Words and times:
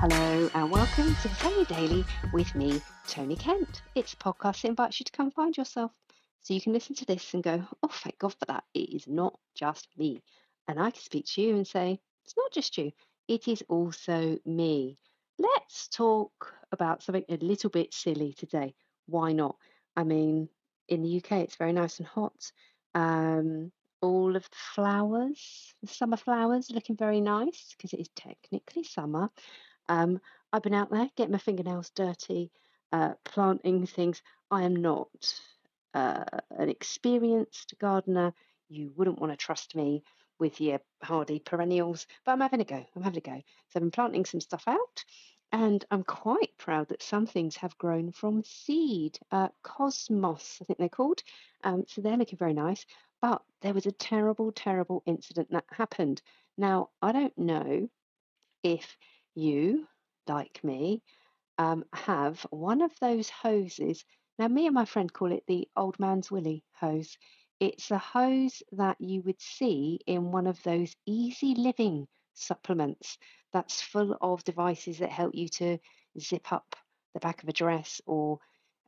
Hello 0.00 0.48
and 0.54 0.70
welcome 0.70 1.14
to 1.14 1.28
the 1.28 1.34
Tony 1.34 1.66
Daily 1.66 2.06
with 2.32 2.54
me, 2.54 2.80
Tony 3.06 3.36
Kent. 3.36 3.82
It's 3.94 4.14
a 4.14 4.16
podcast 4.16 4.62
that 4.62 4.68
invites 4.68 4.98
you 4.98 5.04
to 5.04 5.12
come 5.12 5.30
find 5.30 5.54
yourself 5.54 5.92
so 6.40 6.54
you 6.54 6.60
can 6.62 6.72
listen 6.72 6.94
to 6.94 7.04
this 7.04 7.34
and 7.34 7.42
go, 7.42 7.62
oh, 7.82 7.90
thank 7.92 8.18
God 8.18 8.32
for 8.32 8.46
that. 8.46 8.64
It 8.72 8.94
is 8.94 9.06
not 9.06 9.38
just 9.54 9.88
me. 9.98 10.22
And 10.66 10.80
I 10.80 10.90
can 10.90 11.02
speak 11.02 11.26
to 11.26 11.42
you 11.42 11.54
and 11.54 11.66
say, 11.66 12.00
it's 12.24 12.34
not 12.34 12.50
just 12.50 12.78
you, 12.78 12.92
it 13.28 13.46
is 13.46 13.62
also 13.68 14.38
me. 14.46 14.96
Let's 15.38 15.88
talk 15.88 16.54
about 16.72 17.02
something 17.02 17.26
a 17.28 17.36
little 17.36 17.68
bit 17.68 17.92
silly 17.92 18.32
today. 18.32 18.74
Why 19.04 19.32
not? 19.32 19.56
I 19.98 20.04
mean, 20.04 20.48
in 20.88 21.02
the 21.02 21.18
UK, 21.18 21.32
it's 21.32 21.56
very 21.56 21.74
nice 21.74 21.98
and 21.98 22.08
hot. 22.08 22.52
Um, 22.94 23.70
all 24.00 24.34
of 24.34 24.44
the 24.44 24.56
flowers, 24.74 25.74
the 25.82 25.88
summer 25.88 26.16
flowers, 26.16 26.70
looking 26.70 26.96
very 26.96 27.20
nice 27.20 27.74
because 27.76 27.92
it 27.92 28.00
is 28.00 28.08
technically 28.16 28.84
summer. 28.84 29.30
Um, 29.88 30.20
I've 30.52 30.62
been 30.62 30.74
out 30.74 30.90
there 30.90 31.08
getting 31.16 31.32
my 31.32 31.38
fingernails 31.38 31.90
dirty, 31.90 32.50
uh, 32.92 33.14
planting 33.24 33.86
things. 33.86 34.22
I 34.50 34.62
am 34.62 34.76
not 34.76 35.08
uh, 35.94 36.24
an 36.50 36.68
experienced 36.68 37.74
gardener. 37.80 38.32
You 38.68 38.92
wouldn't 38.96 39.18
want 39.18 39.32
to 39.32 39.36
trust 39.36 39.74
me 39.74 40.02
with 40.38 40.60
your 40.60 40.80
hardy 41.02 41.38
perennials, 41.38 42.06
but 42.24 42.32
I'm 42.32 42.40
having 42.40 42.60
a 42.60 42.64
go. 42.64 42.84
I'm 42.96 43.02
having 43.02 43.18
a 43.18 43.20
go. 43.20 43.42
So 43.68 43.76
I've 43.76 43.82
been 43.82 43.90
planting 43.90 44.24
some 44.24 44.40
stuff 44.40 44.64
out, 44.66 45.04
and 45.52 45.84
I'm 45.90 46.02
quite 46.02 46.56
proud 46.58 46.88
that 46.88 47.02
some 47.02 47.26
things 47.26 47.56
have 47.56 47.76
grown 47.78 48.12
from 48.12 48.42
seed. 48.44 49.18
Uh, 49.30 49.48
Cosmos, 49.62 50.58
I 50.60 50.64
think 50.64 50.78
they're 50.78 50.88
called. 50.88 51.22
Um, 51.62 51.84
so 51.88 52.00
they're 52.00 52.16
looking 52.16 52.38
very 52.38 52.54
nice. 52.54 52.86
But 53.20 53.42
there 53.60 53.74
was 53.74 53.86
a 53.86 53.92
terrible, 53.92 54.50
terrible 54.50 55.02
incident 55.04 55.50
that 55.50 55.64
happened. 55.70 56.22
Now, 56.56 56.88
I 57.02 57.12
don't 57.12 57.36
know 57.36 57.88
if 58.62 58.96
you, 59.40 59.88
like 60.28 60.62
me, 60.62 61.02
um, 61.58 61.84
have 61.92 62.46
one 62.50 62.82
of 62.82 62.92
those 63.00 63.30
hoses. 63.30 64.04
Now, 64.38 64.48
me 64.48 64.66
and 64.66 64.74
my 64.74 64.84
friend 64.84 65.12
call 65.12 65.32
it 65.32 65.44
the 65.46 65.68
old 65.76 65.98
man's 65.98 66.30
willy 66.30 66.64
hose. 66.72 67.16
It's 67.60 67.90
a 67.90 67.98
hose 67.98 68.62
that 68.72 68.96
you 69.00 69.22
would 69.22 69.40
see 69.40 70.00
in 70.06 70.32
one 70.32 70.46
of 70.46 70.62
those 70.62 70.96
easy 71.06 71.54
living 71.54 72.08
supplements 72.34 73.18
that's 73.52 73.82
full 73.82 74.16
of 74.20 74.44
devices 74.44 74.98
that 74.98 75.10
help 75.10 75.34
you 75.34 75.48
to 75.48 75.78
zip 76.18 76.52
up 76.52 76.76
the 77.14 77.20
back 77.20 77.42
of 77.42 77.48
a 77.48 77.52
dress 77.52 78.00
or 78.06 78.38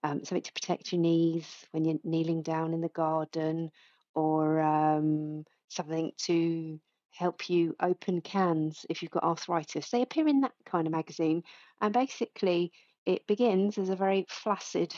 um, 0.05 0.25
something 0.25 0.43
to 0.43 0.53
protect 0.53 0.93
your 0.93 1.01
knees 1.01 1.47
when 1.73 1.85
you're 1.85 1.99
kneeling 2.05 2.43
down 2.43 2.73
in 2.73 2.81
the 2.81 2.89
garden 2.89 3.71
or 4.15 4.61
um, 4.61 5.45
something 5.69 6.13
to 6.19 6.81
help 7.13 7.49
you 7.49 7.77
open 7.81 8.21
cans 8.21 8.87
if 8.89 9.03
you've 9.03 9.11
got 9.11 9.25
arthritis. 9.25 9.91
They 9.91 10.03
appear 10.03 10.27
in 10.29 10.41
that 10.41 10.55
kind 10.65 10.87
of 10.87 10.93
magazine, 10.93 11.43
and 11.81 11.93
basically 11.93 12.73
it 13.07 13.27
begins 13.27 13.79
as 13.79 13.89
a 13.89 13.97
very 13.97 14.27
flaccid, 14.29 14.95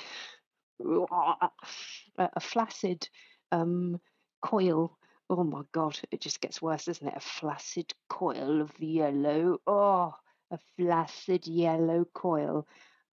a 0.80 2.40
flaccid 2.40 3.08
um, 3.52 4.00
coil. 4.42 4.96
Oh 5.30 5.42
my 5.42 5.62
god, 5.72 5.98
it 6.10 6.20
just 6.20 6.40
gets 6.40 6.60
worse, 6.60 6.84
doesn't 6.84 7.06
it? 7.06 7.16
A 7.16 7.20
flaccid 7.20 7.92
coil 8.08 8.60
of 8.60 8.70
yellow. 8.78 9.58
Oh, 9.66 10.14
a 10.50 10.58
flaccid 10.76 11.46
yellow 11.46 12.06
coil 12.14 12.66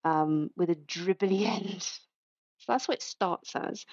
um, 0.03 0.52
with 0.55 0.69
a 0.69 0.75
dribbly 0.75 1.45
end. 1.47 1.81
So 1.81 2.65
that's 2.67 2.88
what 2.88 2.97
it 2.97 3.03
starts 3.03 3.55
as. 3.55 3.86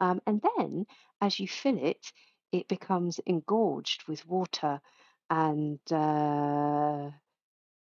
Um, 0.00 0.20
and 0.26 0.42
then 0.56 0.86
as 1.20 1.38
you 1.38 1.46
fill 1.46 1.78
it, 1.78 2.12
it 2.52 2.68
becomes 2.68 3.20
engorged 3.26 4.04
with 4.08 4.26
water. 4.26 4.80
And 5.28 5.80
uh, 5.92 7.10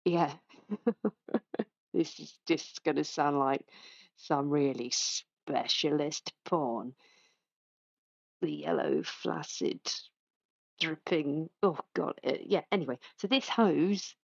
yeah, 0.03 0.33
this 1.93 2.19
is 2.19 2.37
just 2.47 2.83
going 2.83 2.97
to 2.97 3.03
sound 3.03 3.39
like 3.39 3.65
some 4.17 4.49
really 4.49 4.91
specialist 4.91 6.33
porn. 6.45 6.93
The 8.41 8.51
yellow, 8.51 9.01
flaccid, 9.03 9.79
dripping. 10.79 11.49
Oh 11.63 11.79
God, 11.95 12.19
uh, 12.25 12.33
yeah. 12.43 12.61
Anyway, 12.71 12.99
so 13.17 13.27
this 13.27 13.47
hose, 13.47 14.15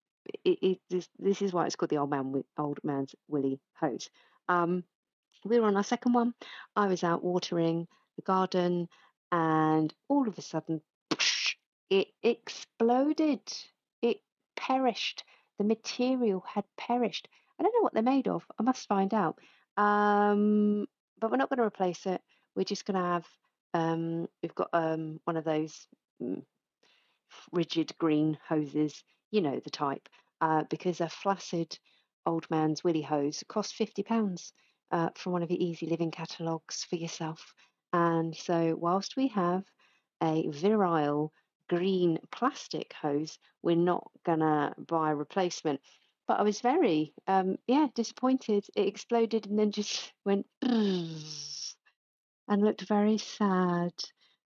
it, 0.44 0.60
it, 0.62 0.78
this, 0.90 1.08
this 1.18 1.42
is 1.42 1.54
why 1.54 1.66
it's 1.66 1.76
called 1.76 1.90
the 1.90 1.98
old 1.98 2.10
man, 2.10 2.44
old 2.58 2.80
man's 2.84 3.16
willy 3.28 3.60
hose. 3.80 4.10
Um, 4.50 4.84
we 5.46 5.60
were 5.60 5.68
on 5.68 5.78
our 5.78 5.84
second 5.84 6.14
one. 6.14 6.34
I 6.76 6.88
was 6.88 7.04
out 7.04 7.24
watering 7.24 7.88
the 8.16 8.22
garden, 8.22 8.88
and 9.32 9.94
all 10.10 10.28
of 10.28 10.38
a 10.38 10.42
sudden, 10.42 10.82
it 11.90 12.08
exploded. 12.24 13.42
It 14.02 14.22
perished. 14.56 15.24
The 15.58 15.64
material 15.66 16.44
had 16.48 16.64
perished. 16.78 17.28
I 17.60 17.64
don't 17.64 17.74
know 17.74 17.82
what 17.82 17.94
they're 17.94 18.02
made 18.02 18.28
of. 18.28 18.44
I 18.60 18.64
must 18.64 18.88
find 18.88 19.14
out. 19.14 19.40
Um, 19.78 20.88
but 21.20 21.32
we're 21.32 21.38
not 21.38 21.50
going 21.50 21.60
to 21.60 21.66
replace 21.66 22.06
it. 22.06 22.22
We're 22.56 22.64
just 22.64 22.86
going 22.86 23.00
to 23.00 23.06
have. 23.06 23.28
Um, 23.74 24.28
we've 24.42 24.56
got 24.56 24.70
um, 24.74 25.20
one 25.26 25.38
of 25.38 25.44
those 25.44 25.88
mm, 26.22 26.44
rigid 27.52 27.94
green 27.98 28.38
hoses. 28.48 29.04
You 29.30 29.42
know 29.42 29.60
the 29.64 29.70
type. 29.70 30.10
Uh, 30.42 30.64
because 30.70 31.02
a 31.02 31.10
flaccid 31.10 31.78
old 32.26 32.50
man's 32.50 32.84
willy 32.84 33.02
hose 33.02 33.44
costs 33.48 33.74
fifty 33.74 34.02
pounds 34.04 34.54
uh, 34.92 35.10
from 35.16 35.34
one 35.34 35.44
of 35.44 35.50
the 35.50 35.64
Easy 35.64 35.86
Living 35.86 36.12
catalogues 36.12 36.84
for 36.84 36.96
yourself. 36.96 37.54
And 37.94 38.36
so, 38.36 38.76
whilst 38.76 39.16
we 39.16 39.28
have 39.30 39.64
a 40.22 40.48
virile 40.50 41.32
green 41.70 42.20
plastic 42.32 42.92
hose, 42.94 43.40
we're 43.62 43.76
not 43.78 44.10
gonna 44.26 44.74
buy 44.78 45.12
a 45.12 45.16
replacement. 45.16 45.80
But 46.28 46.40
I 46.40 46.44
was 46.44 46.60
very, 46.62 47.14
um, 47.28 47.58
yeah, 47.68 47.88
disappointed. 47.96 48.66
It 48.76 48.88
exploded 48.88 49.48
and 49.48 49.58
then 49.60 49.72
just 49.72 50.12
went 50.26 50.48
and 50.62 51.16
looked 52.62 52.82
very 52.82 53.18
sad, 53.18 53.94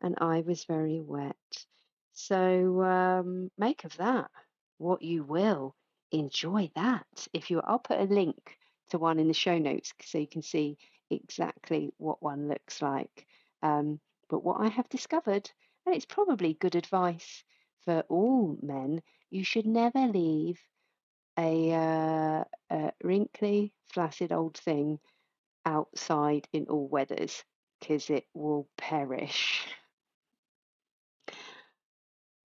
and 0.02 0.16
I 0.20 0.42
was 0.42 0.66
very 0.66 1.02
wet. 1.02 1.66
So 2.14 2.82
um, 2.84 3.52
make 3.58 3.84
of 3.84 3.96
that 3.98 4.32
what 4.78 5.02
you 5.02 5.24
will. 5.24 5.76
Enjoy 6.12 6.72
that. 6.76 7.28
If 7.34 7.52
you, 7.52 7.60
I'll 7.62 7.80
put 7.80 8.00
a 8.00 8.04
link 8.06 8.58
to 8.90 8.98
one 8.98 9.20
in 9.20 9.28
the 9.28 9.34
show 9.34 9.58
notes 9.58 9.94
so 10.04 10.18
you 10.18 10.28
can 10.28 10.42
see 10.42 10.78
exactly 11.10 11.92
what 11.98 12.24
one 12.24 12.48
looks 12.48 12.82
like. 12.82 13.28
Um, 13.66 14.00
but 14.30 14.44
what 14.44 14.62
I 14.62 14.68
have 14.68 14.88
discovered, 14.90 15.50
and 15.86 15.96
it's 15.96 16.06
probably 16.06 16.54
good 16.54 16.76
advice 16.76 17.44
for 17.84 18.04
all 18.10 18.58
men, 18.62 19.02
you 19.32 19.44
should 19.44 19.66
never 19.66 20.08
leave 20.08 20.60
a, 21.38 21.74
uh, 21.74 22.44
a 22.70 22.92
wrinkly, 23.04 23.74
flaccid 23.92 24.32
old 24.32 24.58
thing 24.58 25.00
outside 25.66 26.48
in 26.54 26.66
all 26.66 26.88
weathers 26.88 27.44
because 27.80 28.10
it 28.12 28.26
will 28.36 28.68
perish. 28.78 29.66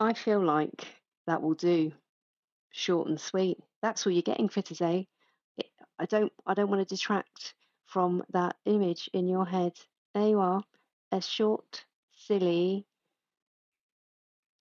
I 0.00 0.14
feel 0.14 0.42
like 0.42 0.86
that 1.26 1.42
will 1.42 1.54
do. 1.54 1.92
Short 2.70 3.08
and 3.08 3.20
sweet. 3.20 3.58
That's 3.82 4.06
all 4.06 4.12
you're 4.12 4.22
getting 4.22 4.48
for 4.48 4.62
today. 4.62 5.06
I 5.98 6.06
don't 6.06 6.32
I 6.46 6.54
don't 6.54 6.70
want 6.70 6.88
to 6.88 6.94
detract 6.94 7.54
from 7.84 8.22
that 8.30 8.56
image 8.64 9.10
in 9.12 9.28
your 9.28 9.44
head. 9.44 9.72
There 10.14 10.28
you 10.28 10.40
are, 10.40 10.62
a 11.12 11.20
short, 11.20 11.84
silly 12.12 12.86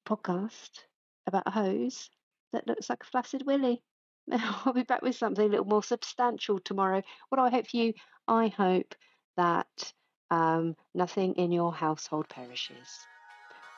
podcast 0.06 0.80
about 1.28 1.44
a 1.46 1.52
hose 1.52 2.10
that 2.54 2.68
looks 2.68 2.90
like 2.90 3.04
a 3.04 3.08
flaccid 3.08 3.46
willy. 3.46 3.82
I'll 4.32 4.74
be 4.74 4.84
back 4.84 5.02
with 5.02 5.16
something 5.16 5.46
a 5.46 5.50
little 5.50 5.66
more 5.66 5.84
substantial 5.84 6.60
tomorrow. 6.60 7.02
What 7.30 7.38
do 7.38 7.44
I 7.44 7.50
hope 7.50 7.68
for 7.68 7.78
you? 7.78 7.94
I 8.28 8.48
hope 8.48 8.96
that 9.38 9.94
um, 10.32 10.76
nothing 10.94 11.36
in 11.36 11.52
your 11.52 11.74
household 11.74 12.30
perishes. 12.30 13.08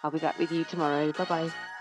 I'll 0.03 0.11
be 0.11 0.19
back 0.19 0.37
with 0.37 0.51
you 0.51 0.65
tomorrow. 0.65 1.11
Bye 1.11 1.25
bye. 1.25 1.80